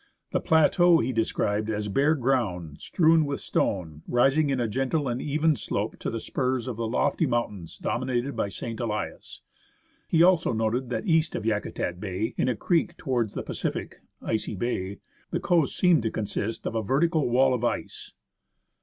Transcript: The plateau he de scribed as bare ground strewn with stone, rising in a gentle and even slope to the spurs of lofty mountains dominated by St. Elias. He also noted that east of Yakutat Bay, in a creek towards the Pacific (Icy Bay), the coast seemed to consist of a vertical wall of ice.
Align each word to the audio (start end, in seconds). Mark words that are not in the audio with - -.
The 0.31 0.39
plateau 0.39 0.97
he 0.97 1.13
de 1.13 1.23
scribed 1.23 1.69
as 1.69 1.87
bare 1.87 2.15
ground 2.15 2.81
strewn 2.81 3.23
with 3.23 3.39
stone, 3.39 4.01
rising 4.07 4.49
in 4.49 4.59
a 4.59 4.67
gentle 4.67 5.07
and 5.07 5.21
even 5.21 5.55
slope 5.55 5.99
to 5.99 6.09
the 6.09 6.19
spurs 6.19 6.65
of 6.67 6.79
lofty 6.79 7.27
mountains 7.27 7.77
dominated 7.77 8.35
by 8.35 8.49
St. 8.49 8.79
Elias. 8.79 9.41
He 10.07 10.23
also 10.23 10.53
noted 10.53 10.89
that 10.89 11.05
east 11.05 11.35
of 11.35 11.43
Yakutat 11.45 11.99
Bay, 11.99 12.33
in 12.35 12.49
a 12.49 12.55
creek 12.55 12.97
towards 12.97 13.35
the 13.35 13.43
Pacific 13.43 13.99
(Icy 14.23 14.55
Bay), 14.55 14.97
the 15.29 15.39
coast 15.39 15.77
seemed 15.77 16.01
to 16.01 16.09
consist 16.09 16.65
of 16.65 16.73
a 16.73 16.81
vertical 16.81 17.29
wall 17.29 17.53
of 17.53 17.63
ice. 17.63 18.13